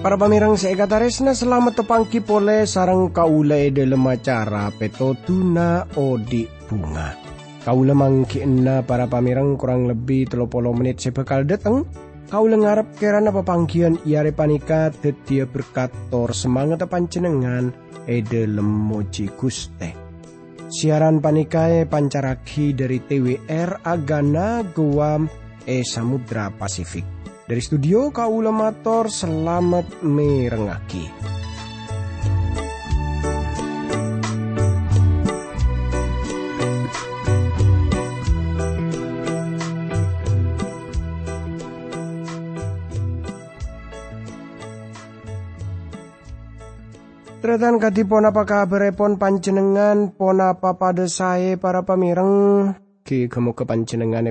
[0.00, 7.12] Para pamirang seekataresna selamat tepangki pole sarang kaula dalam acara peto tuna odi bunga.
[7.60, 11.84] Kaula mangkienna para pamirang kurang lebih telopolo menit sebekal dateng.
[12.30, 17.74] Kaula ngarep kerana papangkian iare panika tetia berkator semangat pancenengan
[18.06, 19.90] e dalam moji guste.
[20.70, 25.26] Siaran panikae pancaraki dari TWR Agana Guam
[25.66, 27.02] e Samudra Pasifik.
[27.50, 31.39] Dari studio Kaula Mator selamat merengaki.
[47.40, 52.68] Tretan pon apa kabar pon panjenengan pon apa pada saya para pamireng
[53.00, 53.32] ki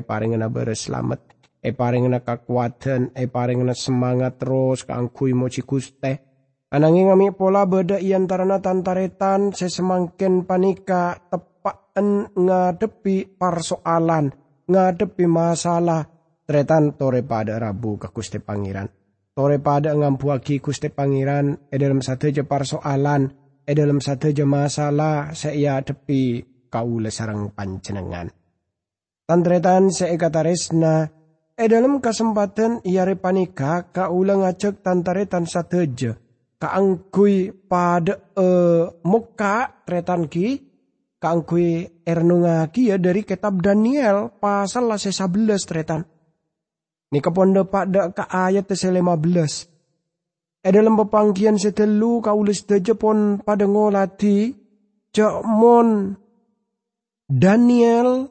[0.05, 6.25] paring beres selamat e paring na kakuatan, e paring na semangat terus kaangkui moci kuste.
[6.69, 14.29] Ananging ngami pola beda iantarana tantaretan sesemangkin panika tepaan ngadepi persoalan,
[14.69, 16.05] ngadepi masalah.
[16.45, 18.98] Tretan tore pada rabu ke kuste pangeran.
[19.39, 23.31] Tore pada ngampuaki kuste pangeran, e dalam satu je persoalan,
[23.63, 28.27] e dalam satu je masalah, saya depi kau sarang pancenengan.
[29.23, 31.07] Tantretan seekataresna,
[31.59, 36.15] E dalam kesempatan iare panika kaula ngajak tantaretan sateja
[36.55, 38.47] kaangkui pada e
[39.03, 40.47] muka tretan ki
[41.19, 46.07] kaangkui ernunga ki ya dari kitab Daniel pasal lah sesabelas tretan.
[47.09, 49.65] Ni kepondo pada ka ayat lima belas.
[50.59, 54.51] E dalam pepangkian setelu kaulis deja pon pada ngolati
[55.47, 56.13] mon
[57.29, 58.27] Daniel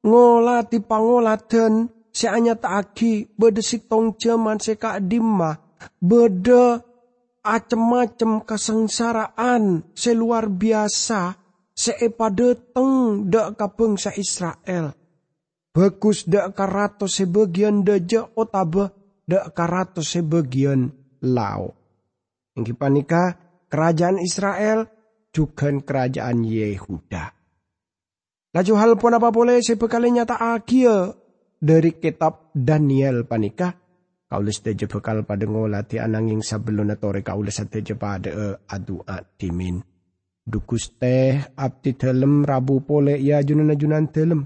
[0.00, 5.58] ngolati pangolatan si anya taaki beda si tong jaman si ka dimma
[5.98, 6.78] beda
[7.42, 9.82] acem-macem kesengsaraan
[10.14, 11.34] luar biasa
[12.14, 14.94] pada teng dak ka bangsa Israel.
[15.72, 18.92] Bagus dak karato sebagian daja otabe
[19.24, 20.92] dak karato sebagian
[21.24, 21.72] lau.
[22.52, 23.40] Yang panika
[23.72, 24.84] kerajaan Israel
[25.32, 27.24] juga kerajaan Yehuda.
[28.52, 31.16] Laju hal pun apa boleh sebekalinya tak akia
[31.56, 33.72] dari kitab Daniel panika
[34.26, 39.78] kaulis teje bekal pada ngolati ananging sebelum natore kaulis teje pada e adua timin
[40.42, 44.42] dukus teh abdi telem rabu pole ya junan junan telem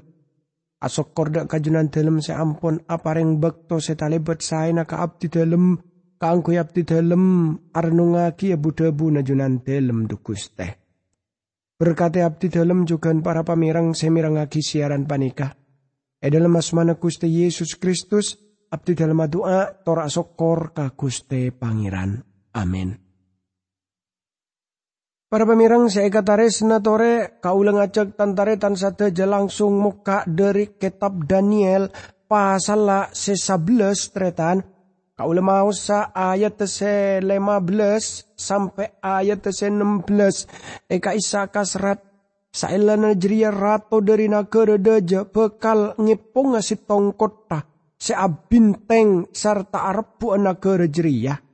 [0.83, 5.77] asok korda kajunan telem se ampun apareng bekto se talebet saya ka abdi telem
[6.21, 10.73] kaangku abdi telem arnungaki ya budebu najunan telem dukus teh
[11.77, 15.53] Berkati abdi dalam juga para pamirang semirangaki siaran panikah
[16.17, 18.41] E dalam asmana Gusti Yesus Kristus,
[18.73, 22.19] abdi dalam doa tora sokor ka Gusti Pangeran.
[22.57, 23.06] Amin.
[25.27, 31.91] Para pemirang saya katares tore kaulang acak tantare tan sateja langsung muka dari kitab Daniel
[32.31, 34.63] pasal la sesabelas tretan
[35.19, 42.07] Kaulah mau sa ayat se 15 sampai ayat se 16 eka isa kasrat
[42.55, 47.67] Saila najriya rato dari negara daja bekal ngepong si tongkota
[47.99, 51.46] se abinteng serta arpu negara jeria.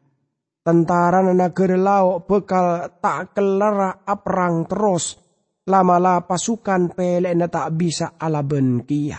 [0.63, 5.19] Tentara negara lau bekal tak kelara aprang terus.
[5.67, 9.19] Lama-la pasukan pele na tak bisa alaben kia.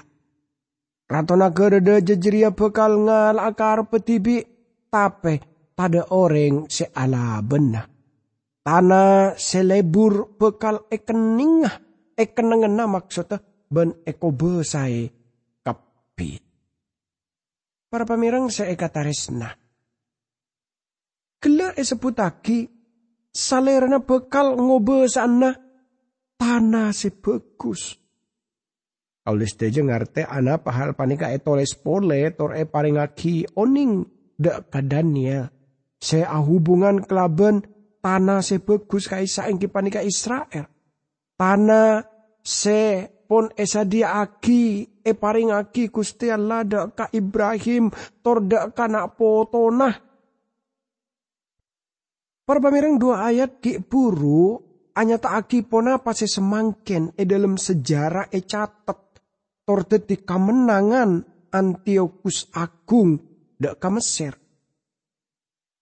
[1.08, 4.40] Rato negara daja jeria bekal ngal akar petibi
[4.88, 5.40] tapi
[5.76, 7.94] pada orang se ala benah
[8.64, 11.84] Tanah selebur bekal ekeningah
[12.16, 15.12] ekenengena maksudnya ben eko besai
[15.60, 16.40] kapi.
[17.92, 19.52] Para pamirang seeka taresna.
[21.44, 22.72] Kela eseputaki
[23.36, 25.52] salerana bekal ngobe sana
[26.40, 28.00] tanah si bagus.
[29.28, 34.08] Kaulis teje ngarte ana pahal panika etoles pole tor e paringaki oning
[34.40, 35.52] dak kadania.
[36.00, 37.60] Se hubungan kelaben
[38.00, 40.64] tanah se bagus kai saengki panika Israel.
[41.36, 42.08] Tanah
[42.40, 47.92] se pon esa dia aki e paring aki Gusti Allah dak ka Ibrahim
[48.24, 50.13] tor dak kana potona.
[52.44, 54.60] Para pamirang dua ayat ki buru
[55.00, 59.00] anya tak aki pona pase semangken e dalam sejarah e catet
[59.64, 61.24] tor detik kemenangan
[61.56, 63.16] Antiochus Agung
[63.56, 64.36] dak ka Mesir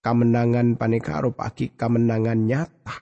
[0.02, 2.96] kemenangan paneka aki kemenangan nyata.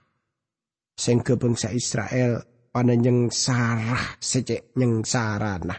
[1.00, 5.72] sing ke bangsa Israel panenjeng sarah secek nyeng sarana.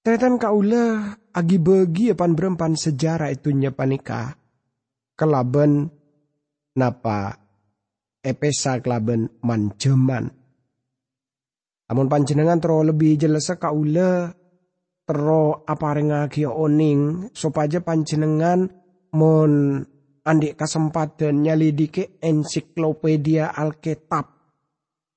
[0.00, 4.39] Tretan kaula agi bagi pan berempan sejarah itunya panika.
[5.20, 5.92] Kelaben
[6.80, 7.36] napa
[8.24, 10.32] epesa kelaben manjeman.
[11.92, 14.32] Namun panjenengan tero lebih jelas kaula
[15.66, 18.70] apa rengagi oning supaya panjenengan
[19.10, 19.82] mon
[20.22, 24.30] andik kesempatan nyalidike ensiklopedia Alkitab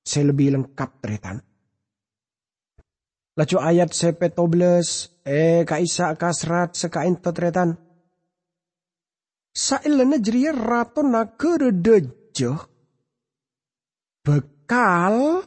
[0.02, 1.38] saya lebih lengkap tretan.
[3.34, 7.78] Lacu ayat sepetobles, eh kaisa kasrat sekain tetretan.
[9.54, 12.58] Sailana jeria rato nagere dejo.
[14.26, 15.46] Bekal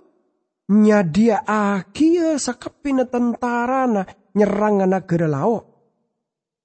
[0.70, 4.06] nyadia akia sakapina tentara na
[4.38, 5.58] nyerang negara lao.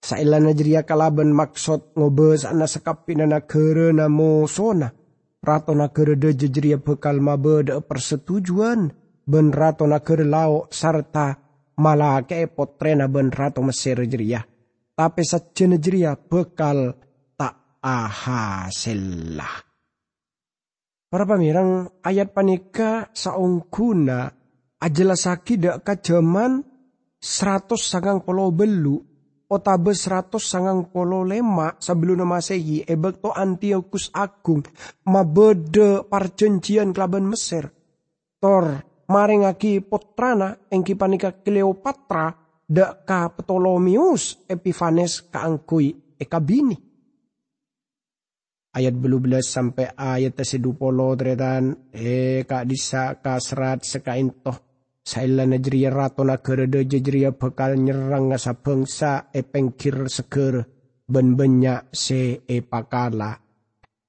[0.05, 4.93] Sailana jeria kalaban maksud ngobes sakapina negara na mosona.
[5.41, 8.93] Rato negara dejo jeria bekal mabeda persetujuan
[9.25, 9.97] ben rato na
[10.29, 11.41] lao sarta
[11.81, 14.45] malake potrena ben rato Mesir jeria.
[14.93, 17.09] Tapi sajene jeria bekal
[17.81, 19.53] ahasillah.
[21.11, 24.31] Para pamirang ayat panika saungkuna
[24.79, 26.63] ajelasaki dak kajaman
[27.19, 28.95] seratus sangang polo belu
[29.51, 34.63] otabe seratus sangang polo lema sebelum masehi ebek to Antiochus Agung
[35.11, 37.67] mabede parjanjian kelaban Mesir.
[38.39, 38.79] Tor
[39.11, 42.31] maringaki putrana engki panika Cleopatra
[42.71, 46.90] dak ka Ptolomius Epiphanes kaangkui ekabini.
[48.71, 50.39] Ayat belu belas sampai ayat
[50.79, 51.91] polo tretan.
[51.91, 54.57] E ka disa ka serat sekain toh.
[55.01, 56.85] Saila najriya rato na kerede
[57.35, 60.63] bekal nyerang sa bangsa e pengkir seger.
[61.11, 63.41] Ben benyak se e pakala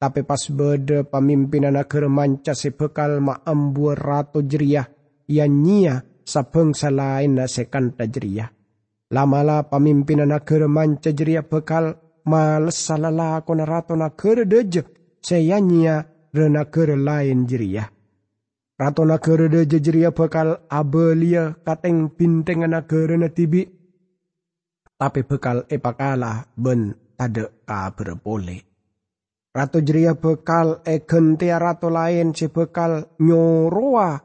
[0.03, 4.83] tapi pas bede pamimpinan agar manca si bekal ambu rato jeriah
[5.31, 8.51] yang nyia sa bangsa lain na sekanta jeriah.
[9.15, 14.83] Lamala pamimpinan agar manca jeriah bekal males salala kona rato agar deje
[15.61, 17.89] nyia rena agar lain jeriah.
[18.79, 23.63] Rato agar deje jeriah bekal abelia kateng bintengan agar na tibi.
[24.99, 28.63] Tapi bekal epakala ben tade ka berboleh.
[29.53, 34.17] Ratu jeria bekal e gentia ratu lain si bekal nyoroa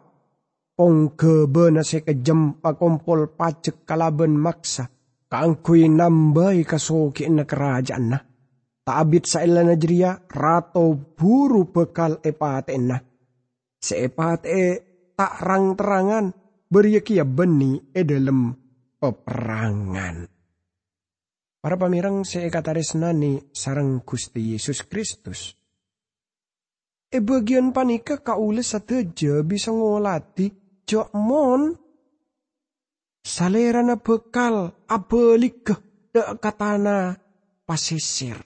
[0.77, 4.87] pong kebena si kejem pakumpul pajak kalaben maksa
[5.27, 8.19] kaangkui nambai kasoki na kerajaan na.
[8.87, 12.95] Taabit sa ila na jeria rato buru bekal epate na.
[13.77, 14.65] Si epate e
[15.11, 16.25] tak rang-terangan
[16.71, 18.55] beriakia beni e dalam
[18.95, 20.17] peperangan.
[21.59, 25.51] Para pamirang seekataresnani sarang Gusti Yesus Kristus.
[27.07, 30.47] E bagian panika kaule sateja bisa ngolati
[30.87, 31.86] jok mon
[33.27, 35.67] salerana bekal abelik
[36.15, 37.19] de katana
[37.67, 38.39] pasisir.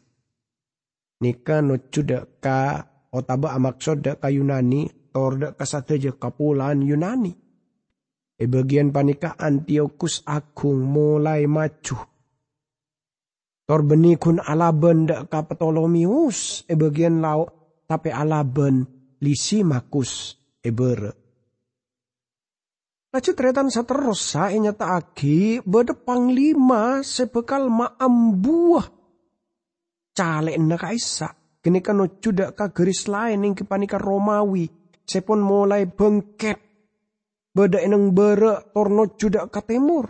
[1.22, 2.58] Nika no cuda ka
[3.14, 7.38] otaba amaksod ka Yunani tor de kasateja kapulan Yunani.
[8.42, 11.94] E bagian panika Antiochus Agung mulai maju
[13.70, 17.54] Torbeni kun alaben dak ka Ptolomius e bagian lauk
[17.86, 18.82] tapi alaben
[19.22, 20.74] Lisimakus e
[23.12, 28.88] Lacu tretan saterus sa agi bede panglima sebekal maam buah.
[30.16, 31.28] Cale na kaisa.
[31.60, 34.64] Kini kan cudak ka geris lain yang kepanika Romawi.
[35.04, 36.58] Sepon mulai bengket.
[37.52, 40.08] Beda eneng bere torno cudak ka timur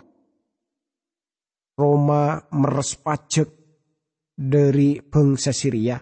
[1.74, 3.48] Roma meres pajak
[4.30, 5.98] dari bangsa Syria.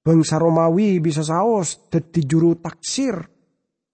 [0.00, 3.16] Bangsa Romawi bisa saos dadi juru taksir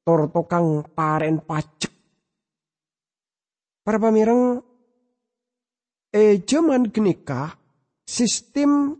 [0.06, 1.99] tor tokang paren pajak.
[3.90, 4.62] Para pamireng
[6.14, 7.58] eh zaman genika
[8.06, 8.94] sistem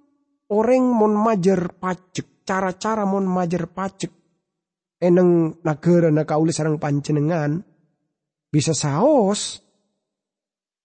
[0.50, 4.10] orang mon majer pajak, cara-cara mon majer pajak
[4.98, 7.62] eneng negara na kauli sarang panjenengan
[8.50, 9.62] bisa saos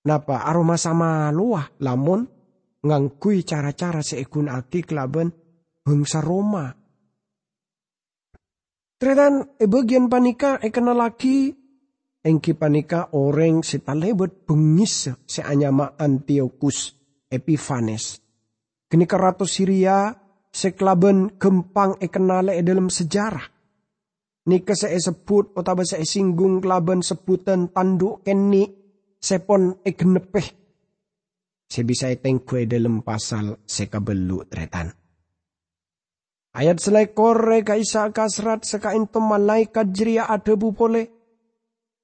[0.05, 2.29] Napa aroma sama luah lamun
[2.85, 5.33] ngangkui cara-cara seekun aki kelaben
[5.81, 6.69] bangsa Roma.
[9.01, 11.64] Tretan e bagian panika e laki
[12.25, 13.62] engki panika orang
[13.94, 16.98] lebet bengis seanyama Antiochus
[17.29, 18.17] Epiphanes.
[18.89, 20.10] Kenika ratu Syria
[20.50, 23.46] seklaben gempang e kenale e dalam sejarah.
[24.46, 28.65] Nika saya sebut otaba saya singgung kelaben sebutan tanduk keni
[29.17, 30.48] sepon ignepeh.
[31.65, 34.94] Sebisa iteng kue dalam pasal sekabelu tretan.
[36.55, 41.14] Ayat selekor reka isa kasrat seka into malaikat jeria adebu pole.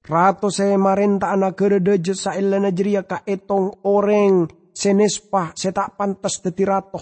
[0.02, 6.66] Rato se marenta anak gerede jesa ilana jeria ka etong oreng senespah setak pantas deti
[6.66, 7.00] rato.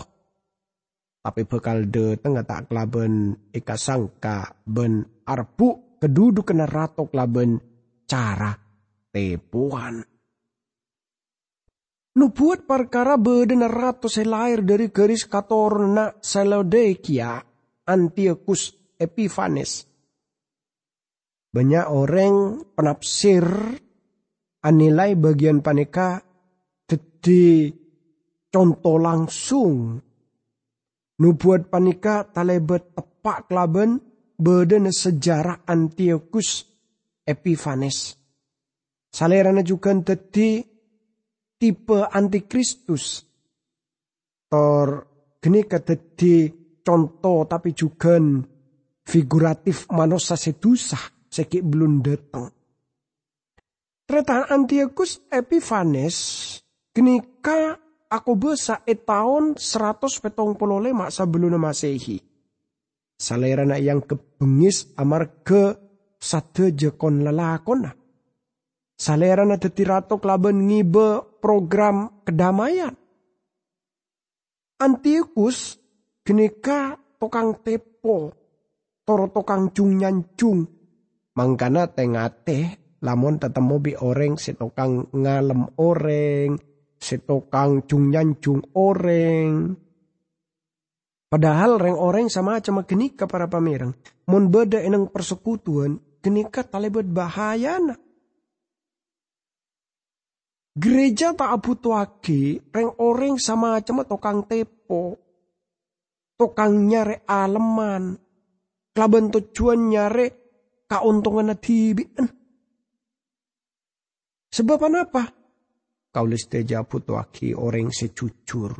[1.20, 7.56] Tapi bekal de tengah tak kelaben ika sangka ben arbu keduduk kena rato kelaben
[8.04, 8.52] cara
[9.12, 10.00] tepuan.
[12.10, 17.40] Nubuat perkara beden ratus lahir dari garis katorna Seleucia
[17.86, 19.89] Antiochus Epiphanes.
[21.50, 23.42] Banyak orang penafsir
[24.62, 26.22] anilai bagian paneka
[26.86, 27.74] jadi
[28.54, 29.98] contoh langsung.
[31.20, 34.00] Nubuat panika talebet tepak kelaben
[34.38, 36.64] beden sejarah Antiochus
[37.26, 38.16] Epiphanes.
[39.10, 40.64] Salerana juga jadi
[41.60, 43.26] tipe antikristus.
[44.48, 44.88] Tor
[45.42, 46.48] gini kededi
[46.80, 48.16] contoh tapi juga
[49.04, 52.50] figuratif manusia sedusah seki belum datang.
[54.10, 56.18] Tretan Antiochus Epiphanes
[56.90, 57.78] genika
[58.10, 60.26] aku besa e tahun 175
[61.14, 62.18] sebelum masehi.
[63.14, 65.78] Salerana yang kebengis amar ke
[66.18, 67.94] sate jekon lelakona.
[68.98, 72.92] Salerana tetirato kelaben ngibe program kedamaian.
[74.80, 75.78] Antiochus
[76.26, 78.34] genika tokang tepo,
[79.06, 80.79] toro tokang cung nyancung.
[81.40, 86.60] Mangkana tengate lamun tetemu bi oreng si tokang ngalem oreng,
[87.00, 89.72] si tokang cung nyancung oreng.
[91.32, 93.96] Padahal reng oreng sama cuma genika para pamerang.
[94.28, 97.96] Mun beda enang persekutuan, genika talebet bahayana
[100.80, 105.18] Gereja tak lagi, reng orang sama cuma tokang tepo.
[106.40, 108.16] Tokang nyare aleman.
[108.94, 110.39] Kelaban tujuan nyare
[110.90, 112.26] kauntungan tibian.
[114.50, 115.30] Sebab apa?
[116.10, 118.74] Kau listeja lagi orang secujur.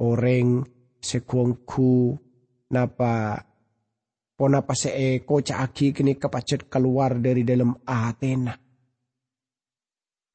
[0.00, 0.64] Orang
[0.96, 2.16] sekuangku
[2.72, 3.44] napa
[4.38, 8.54] ponapa seeko caaki kini kepacet keluar dari dalam Athena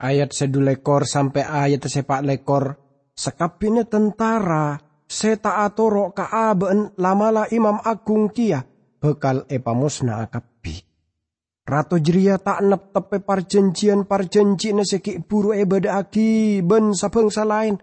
[0.04, 2.76] ayat sedulekor sampai ayat sepak lekor
[3.16, 4.76] sekapine tentara
[5.08, 8.60] seta atoro kaaben lamala imam agung kia
[9.04, 10.80] bekal epamusna akapi.
[11.68, 17.76] Rato jeria tak nep tepe parjanjian parjanji seki buru ebada aki ben sabangsa lain.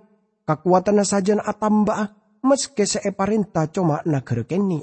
[0.48, 2.08] Kekuatan sajan atamba
[2.40, 4.80] meski seeparinta cuma nager keni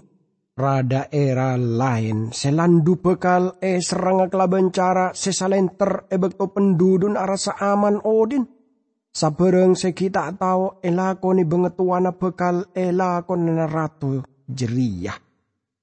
[0.58, 8.42] rada era lain selandu bekal e seranga kelaban cara sesalenter e pendudun arasa aman odin
[9.14, 15.27] sabereng sekita tau elakoni bengetuana bekal elakon ratu jeria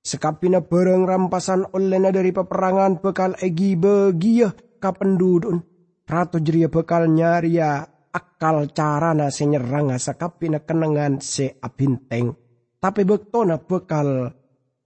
[0.05, 5.65] sekapina bereng rampasan olena dari peperangan bekal egi begia ka pendudun
[6.05, 12.37] ratu jeria bekal nyaria akal carana senyeranga sekapina kenangan se abinteng
[12.77, 14.29] tapi bektona bekal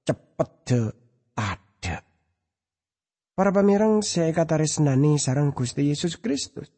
[0.06, 0.70] cepet
[1.34, 1.96] ada.
[3.34, 6.70] Para pamirang kata resnani sarang Gusti Yesus Kristus.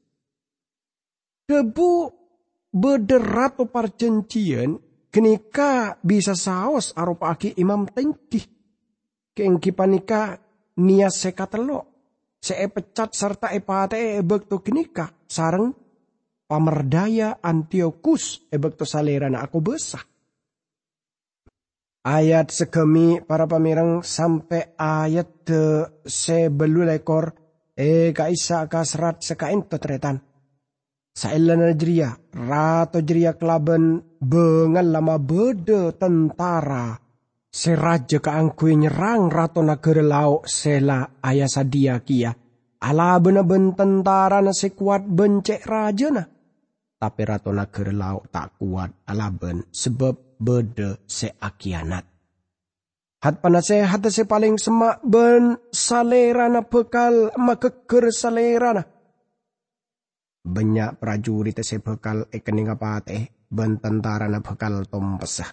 [1.44, 2.08] Debu
[2.72, 4.78] berderato parjanjian
[5.10, 8.40] kenika bisa saos arupa aki imam tengki.
[9.34, 10.38] Kengki panika
[10.80, 11.86] nias sekatelo.
[12.40, 15.76] Saya pecat serta epate ebek to kenika sarang
[16.48, 20.00] pamerdaya Antiochus ebek to salerana aku besah
[22.04, 25.62] ayat segemi para pamirang sampai ayat de
[26.04, 27.36] sebelu lekor
[27.76, 30.20] e kaisa kasrat sekain tetretan.
[31.10, 36.92] Sailana jeria, rato jeria kelaben bengal lama bede tentara.
[37.50, 42.30] Seraja keangkui nyerang rato negara lauk sela ayah sadia kia.
[42.80, 46.22] Ala bener ben tentara na sekuat bencek raja na.
[47.00, 52.04] Tapi rato negara lauk tak kuat ala ben sebab bede seakianat.
[53.20, 58.99] Hat panasehat se paling semak ben salerana bekal makeker salerana.
[60.40, 65.52] Banyak prajurit se bekal ekening apate ben tentara na bekal tom pesah.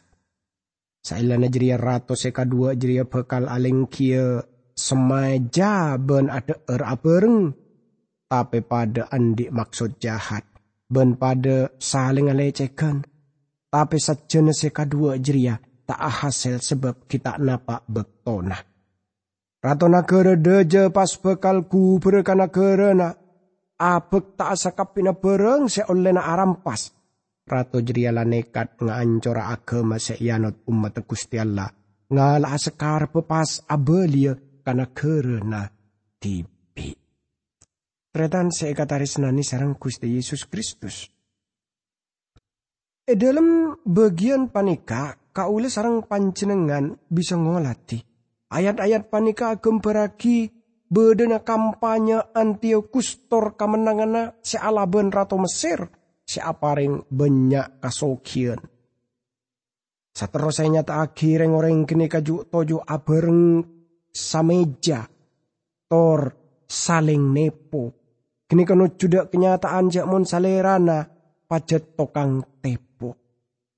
[1.04, 4.40] Sailana jeria rato se kadua jeria bekal aling kia
[4.76, 7.52] semaja ben ada er apereng.
[8.28, 10.44] Tapi pada andi maksud jahat.
[10.88, 13.04] Ben pada saling alecehkan
[13.68, 18.56] tapi sejenis kedua jeria tak hasil sebab kita napa betona.
[19.60, 23.16] Rato negara deje pas bekal ku berkana gerena.
[23.78, 26.90] Abek tak sakapina bereng se oleh na arampas.
[27.46, 31.70] Rato jeria nekat ngancora agama seianot umat Gusti Allah.
[32.10, 34.34] Ngala sekar pepas abelia
[34.66, 35.62] karena kerena
[36.18, 36.90] tibi.
[38.10, 41.06] Tretan seikataris nani sarang Gusti Yesus Kristus.
[43.08, 48.02] E dalam bagian panika, kaule sarang panjenengan bisa ngolati.
[48.52, 50.57] Ayat-ayat panika agem beragi
[50.88, 55.88] bedena kampanye Antiochus tor kamenangana sealaben ratu Mesir
[56.24, 58.60] si aparing banyak kasokian.
[60.18, 63.62] Saterusnya nyata akhirnya orang kini kaju tojo abereng
[64.10, 65.06] sameja
[65.86, 66.34] tor
[66.66, 67.94] saling nepo.
[68.48, 71.06] Kini kanu judak kenyataan mon salerana
[71.46, 73.14] pajet tokang tepo.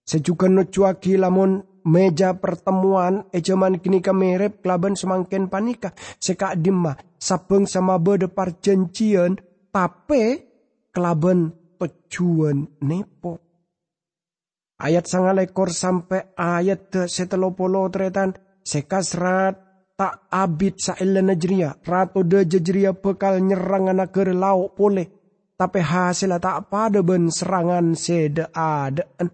[0.05, 7.67] Sejuga no cuaki lamun meja pertemuan ejaman kini kamerep kelaban semangken panika seka dimma sabeng
[7.67, 9.37] sama bede perjanjian
[9.69, 10.23] tapi
[10.89, 13.39] kelaban tujuan nepo.
[14.79, 18.31] Ayat sangat lekor sampai ayat setelopolo tretan
[18.63, 19.55] sekasrat
[19.99, 25.19] tak abid saila najria ratu de jejria bekal nyerang anak lau pole.
[25.59, 29.27] Tapi hasil tak pada ben serangan sede adaan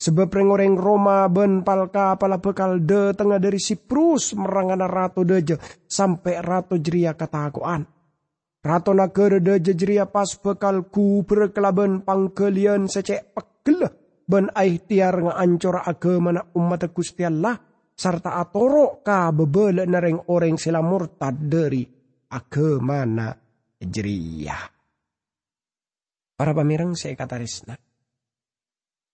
[0.00, 6.40] sebab reng Roma ben palka pala bekal de tengah dari Siprus merangana ratu deje sampai
[6.40, 7.84] ratu jeria katakuan
[8.60, 13.88] Rato negara de jejria pas bekal ku berkelaban pangkelian secek pegel
[14.28, 17.56] ben aih tiar ancor agama na umat Gusti Allah
[17.96, 21.88] serta atoro ka bebele nareng orang sila murtad dari
[22.28, 23.32] agama na
[23.80, 24.60] jeriya.
[26.36, 27.89] Para pamirang saya kata risna.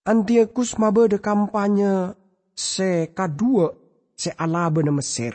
[0.06, 0.78] Antiochus
[1.10, 2.14] de kampanye
[2.54, 3.74] se kadua
[4.14, 5.34] se alaba na Mesir.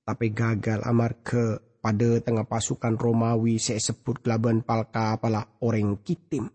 [0.00, 6.48] Tapi gagal amar ke pada tengah pasukan Romawi saya sebut kelaban palka pala orang kitim.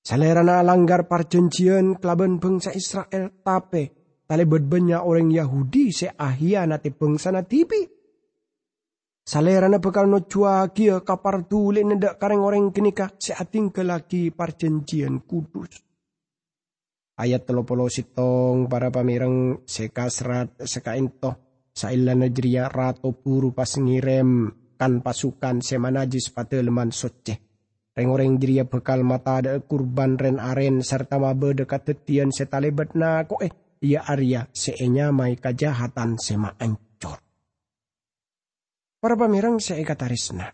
[0.00, 3.92] Salerana langgar perjanjian kelaban bangsa Israel tapi
[4.24, 7.84] talibet banyak orang Yahudi se ahia nati bangsa natibi.
[9.28, 15.20] Salerana bekal no cua kia kapar tuli nendak kareng orang kenika se ating lagi perjanjian
[15.20, 15.83] kudus.
[17.14, 24.46] Ayat telopolo sitong para pamirang sekasrat sekaintoh Saila najriya rato puru pas ngirem
[24.78, 26.30] kan pasukan semanajis
[26.62, 27.34] leman soce.
[27.94, 33.42] Reng-reng jiria bekal mata ada kurban ren aren serta mabe dekat tetian setalebat na ko
[33.42, 33.50] eh
[33.82, 37.18] ia Arya seenya mai kajahatan sema ancor.
[39.02, 40.46] Para pamirang seekatarisna.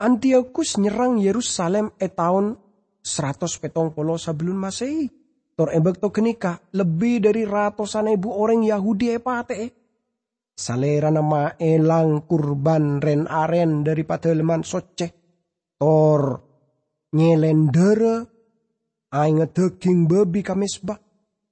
[0.00, 2.56] Antiochus nyerang Yerusalem e tahun
[3.00, 5.08] 100 petong polo sebelum masehi.
[5.56, 9.76] Tor embek to kenika lebih dari ratusan ibu orang Yahudi epate.
[10.56, 15.08] Salera nama elang kurban ren aren dari leman soce.
[15.76, 16.40] Tor
[17.16, 18.14] nyelendere
[19.12, 20.96] ainge daging babi kamisbah.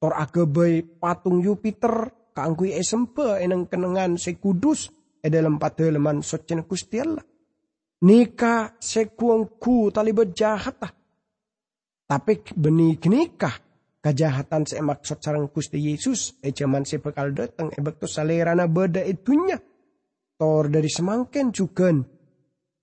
[0.01, 4.89] Tor agabai patung Jupiter kangkui esempe eneng kenengan sekudus
[5.21, 7.21] e dalam leman soce kustiala.
[7.99, 10.98] Nika sekuangku tali jahat
[12.09, 13.53] Tapi benih nikah
[14.01, 16.41] kejahatan saya maksud sarang Gusti Yesus?
[16.41, 19.61] E zaman saya bakal datang e bakto salerana beda itunya
[20.41, 21.93] tor dari semangken juga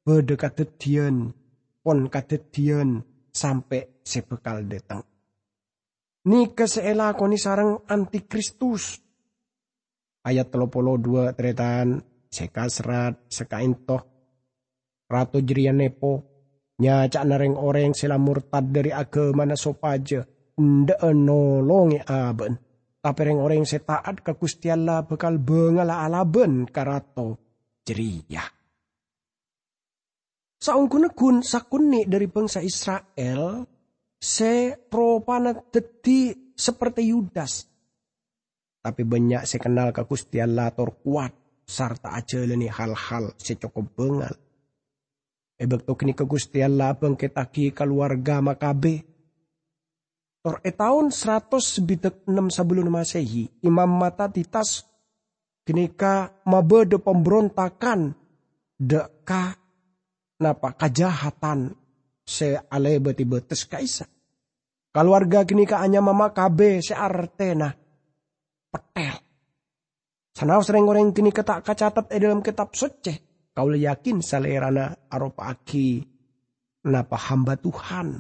[0.06, 1.34] beda katetian
[1.82, 3.02] pon katetian
[3.34, 5.02] sampai saya bakal datang
[6.26, 8.98] Nika seela koni sarang antikristus.
[10.26, 12.02] Ayat telopolo dua tretan
[12.34, 14.02] seka serat seka intoh.
[15.06, 16.35] Ratu jerian nepo
[16.82, 20.24] nyacak nareng orang sila murtad dari agama na sopaja
[20.60, 22.54] nda nolongi aben.
[23.06, 27.38] Tapi orang yang taat ke Gusti Allah bekal bengala alaben karato
[27.86, 28.42] ceria.
[30.58, 33.62] Saungkuna kun sakuni dari bangsa Israel
[34.18, 37.70] se propana teti seperti Yudas.
[38.82, 44.34] Tapi banyak saya kenal ke Gusti Allah tor kuat sarta aja leni hal-hal secokop bengal.
[45.56, 49.16] Ebek kini ke Gusti Allah bangkitaki keluarga makabe
[50.46, 54.86] Tor e tahun 100 enam sebelum masehi, Imam Mata titas
[55.66, 58.14] kenika mabede pemberontakan
[58.78, 59.58] deka
[60.38, 61.74] napa kejahatan
[62.22, 64.06] se ale beti betes kaisa.
[64.94, 67.74] Keluarga kenika hanya mama kabe se artena
[68.70, 69.18] petel.
[70.30, 73.35] Sanau sering orang kini tak kacatat e dalam kitab suci.
[73.56, 76.04] Kau yakin salerana aropa aki
[76.92, 78.20] napa hamba Tuhan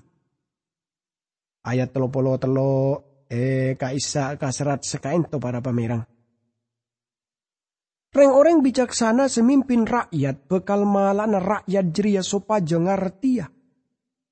[1.65, 2.71] ayat telo polo telo
[3.27, 6.05] eh kaisa kaserat sekain to para pamerang.
[8.15, 13.51] Reng orang bijaksana semimpin rakyat bekal malana rakyat jeria sopa jengartia.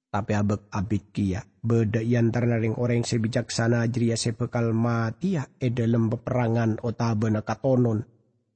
[0.07, 6.07] Tapi abek abit kia, beda antara ring orang sebijaksana jria sepekal mati ya, e dalam
[6.07, 8.12] peperangan otabe na katonon.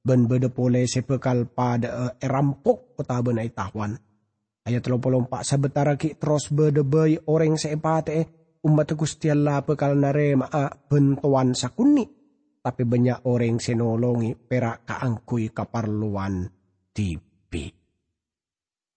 [0.07, 3.91] Ben beda pole sepekal pada e rampok otabe na itawan.
[4.63, 8.23] Ayat lompak sebetara ki terus beda bayi orang seepate e,
[8.63, 12.07] umat Gusti Allah pekal nare maa bentuan sakuni.
[12.63, 16.47] Tapi banyak orang senolongi perak kaangkui kaparluan
[16.95, 17.67] tipi.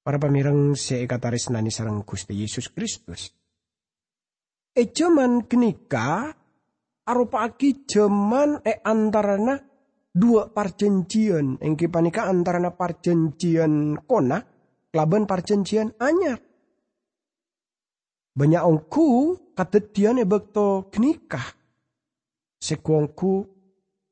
[0.03, 3.31] Para pamirang si ekataris nani sarang Gusti Yesus Kristus.
[4.71, 6.31] E jaman kenika
[7.07, 9.70] arupa aki jaman e antarana
[10.11, 11.63] dua perjanjian.
[11.63, 14.39] Engki panika antarana perjanjian kona
[14.95, 16.39] laban perjanjian anyar.
[18.31, 19.07] Banyak ongku
[19.55, 21.47] kadetian e bekto kenikah.
[22.61, 23.47] Sekuangku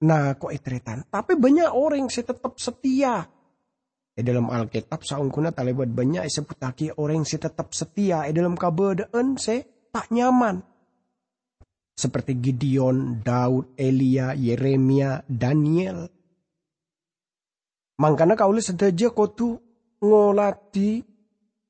[0.03, 1.05] nah kok etretan.
[1.07, 3.27] Tapi banyak orang yang tetap setia
[4.19, 8.27] E dalam Alkitab saungkuna talebot banyak sebutaki orang si tetap setia.
[8.27, 10.59] E dalam kabadaan se tak nyaman.
[11.99, 16.07] Seperti Gideon, Daud, Elia, Yeremia, Daniel.
[17.99, 19.59] Mangkana sedaja kau tu
[19.99, 21.03] ngolati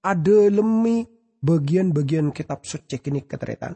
[0.04, 1.08] ada lemi
[1.40, 3.72] bagian-bagian kitab suci kini keteretan.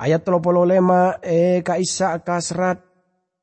[0.00, 2.80] Ayat 35 eh kaisa kasrat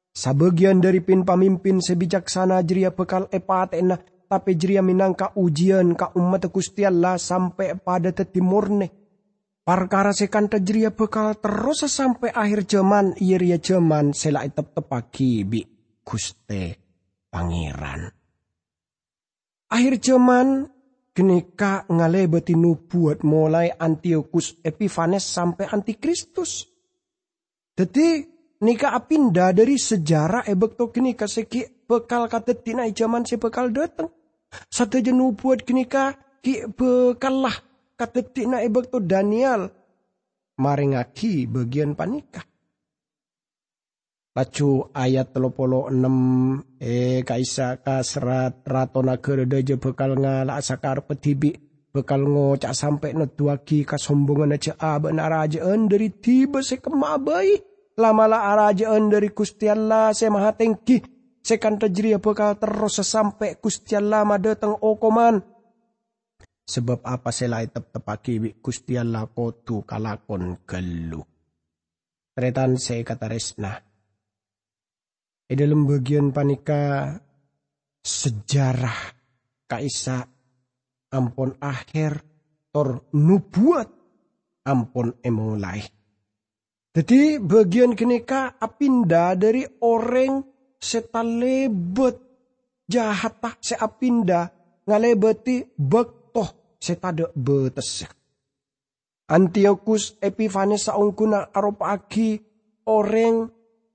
[0.09, 3.95] Sabagian dari pin pamimpin sebijaksana jeria bekal epatena
[4.27, 8.98] tapi jeria minangka ujian ka umat Gusti Allah sampai pada tetimurne.
[9.69, 15.61] Parkara sekanta jeria bekal terus sampai akhir zaman iria zaman sela itep tepaki bi
[16.01, 16.73] Guste
[17.29, 18.09] Pangeran.
[19.69, 20.65] Akhir zaman
[21.13, 26.65] kenika ngalebeti nubuat mulai Antiochus Epiphanes sampai Antikristus.
[27.77, 28.25] Jadi
[28.65, 34.09] nika apinda dari sejarah ebek to kini kaseki bekal kata tina zaman si bekal datang.
[34.65, 37.45] Satu jenu buat kini ka ki bekal
[37.99, 39.67] lah kata tina ebek to Daniel.
[40.59, 42.39] Maringaki bagian panika.
[44.35, 51.51] Lacu ayat telopolo enam eh kaisa kasrat ratona keredaja bekal ngala sakar petibi
[51.91, 57.59] bekal ngocak sampai netuaki kasombongan aja aba narajaan dari tiba sekemabai
[57.99, 61.03] lamala arajaan dari Gusti Allah saya maha tengki
[61.43, 65.58] sekan terjadi bakal terus sampai Gusti Allah madatang okoman
[66.69, 71.25] sebab apa selai tep tepaki bi Gusti Allah kotu kalakon gelu.
[72.37, 73.73] Tretan saya kata resna
[75.49, 77.17] di dalam bagian panika
[78.05, 79.17] sejarah
[79.65, 80.21] kaisa
[81.09, 82.21] ampun akhir
[82.69, 83.89] tor nubuat
[84.69, 85.81] ampun emulai.
[86.93, 90.45] Jadi bagian kenika apinda dari orang
[90.77, 92.17] setalebet
[92.85, 94.53] jahat tak seapinda
[94.85, 98.07] ngalebeti bektoh setade betes.
[99.29, 102.41] Antiochus Epiphanes saungkuna aki
[102.89, 103.45] orang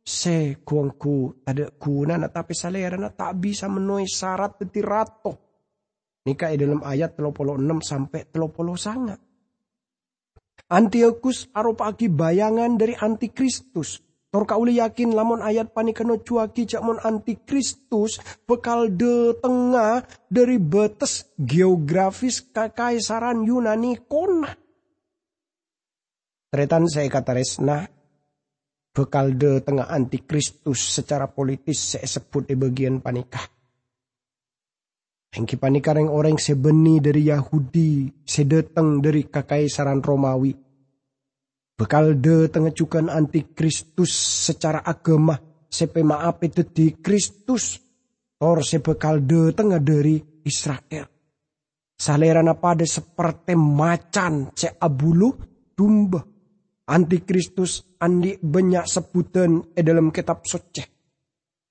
[0.04, 5.32] se kuangku ada kuna na tapi salerana tak bisa menuhi syarat rato.
[6.24, 9.20] Nika dalam ayat 36 sampai 30 sangat.
[10.72, 14.00] Antiochus aropaki bayangan dari antikristus.
[14.34, 18.18] Tor kauli yakin lamun ayat panikano cuaki mon antikristus
[18.50, 24.50] bekal de tengah dari batas geografis kekaisaran Yunani kona.
[26.50, 27.86] Tretan saya kata resna
[28.90, 33.46] bekal de tengah antikristus secara politis saya sebut di bagian panikah.
[35.30, 40.63] Engki panikareng orang sebeni dari Yahudi, sedeteng dari kekaisaran Romawi.
[41.74, 44.14] Bekal de tengecukan antikristus
[44.46, 45.34] secara agama,
[45.66, 47.82] sepe maaf itu di Kristus.
[48.38, 51.06] Tor sebekal de tengah dari Israel.
[51.94, 55.34] Salerana pada seperti macan ce abulu
[55.74, 56.22] dumba.
[56.84, 60.84] Antikristus andi banyak sebutan e dalam kitab suci.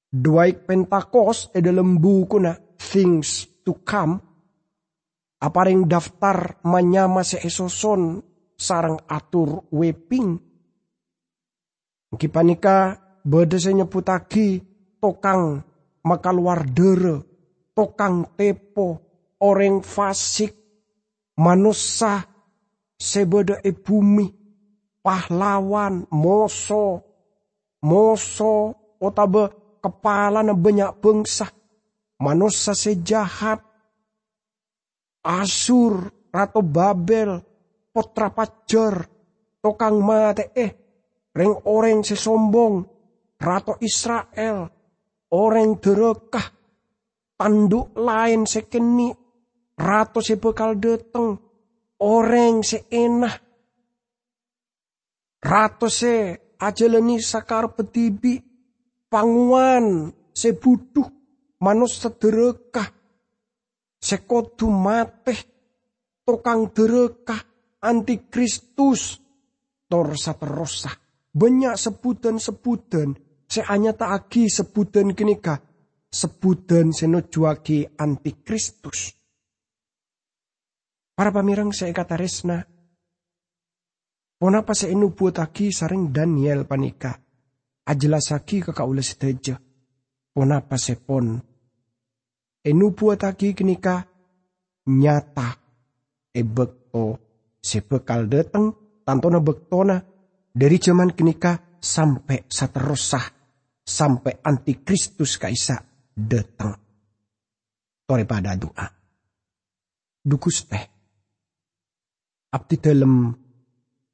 [0.10, 4.20] Dua Pentakos e dalam buku na Things to come,
[5.40, 10.40] aparing daftar manyama esoson sarang atur weping.
[12.14, 14.62] Kipanika beda nyeputaki
[15.02, 15.60] tokang
[16.06, 17.26] makaluar dere,
[17.74, 19.02] tokang tepo,
[19.42, 20.54] orang fasik,
[21.42, 22.22] manusia
[22.96, 24.30] sebeda e bumi,
[25.02, 27.02] pahlawan, moso,
[27.82, 28.56] moso,
[29.02, 29.50] otabe
[29.82, 31.50] kepala na banyak bangsa
[32.24, 33.60] manusia sejahat,
[35.24, 37.40] Asur, Ratu Babel,
[37.94, 39.06] Potra Pajar,
[39.62, 40.72] Tokang Mate, eh,
[41.34, 42.82] Reng orang sesombong,
[43.38, 44.66] Ratu Israel,
[45.30, 46.48] orang derekah,
[47.38, 49.14] tanduk lain sekeni,
[49.78, 51.38] Ratu sebekal deteng,
[52.02, 53.34] orang seenah.
[55.44, 58.40] Rato se ajalani sakar petibi
[59.12, 61.06] panguan sebutuh
[61.62, 62.90] manus sederekah
[64.02, 65.40] sekodu mateh.
[66.24, 67.53] Tukang derekah
[67.84, 69.20] antikristus.
[69.92, 70.90] Tor saterosa
[71.36, 73.14] banyak sebutan-sebutan.
[73.46, 75.62] Seanya agi sebutan kenika
[76.14, 79.14] sebutan senojuaki antikristus.
[81.14, 82.66] Para pamirang saya kata resna
[84.44, 87.16] Ponapa saya buat aki saring Daniel panika?
[87.88, 89.56] Ajelasaki ke kaula seteja.
[90.36, 91.40] Ponapa sepon.
[92.60, 94.04] Enu aki kenika
[94.84, 95.48] nyata.
[96.36, 97.23] Ebekto
[97.64, 98.76] sebekal dateng
[99.08, 99.96] tantona bektona
[100.52, 103.26] dari zaman kenika sampai saterusah
[103.84, 105.80] sampai antikristus kaisa
[106.12, 106.76] datang.
[108.04, 108.88] Tore pada doa.
[110.24, 110.84] Dukus teh.
[112.54, 113.34] Abdi dalam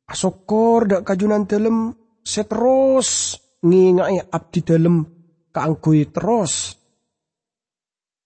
[0.09, 1.91] asokor dak kajunan dalam
[2.23, 5.03] setros ngingai abdi dalam
[5.51, 6.79] kaanggui terus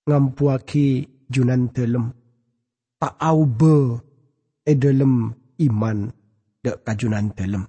[0.06, 0.88] ngampuaki
[1.26, 2.14] junan dalam
[3.02, 4.00] tak aube
[4.64, 5.98] e dalam iman
[6.64, 7.64] dak kajunan dalam.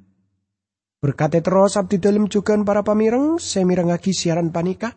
[1.03, 4.95] Berkata terus abdi dalam juga para pamireng saya mirengaki siaran panika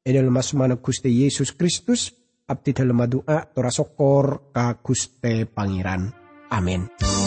[0.00, 2.14] e dalam asmana Gusti Yesus Kristus
[2.48, 6.08] abdi dalam doa tora sokor ka Guste Pangeran.
[6.48, 7.23] Amin